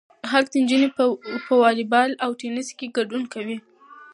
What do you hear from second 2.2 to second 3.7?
او ټینس کې ګډون کوي.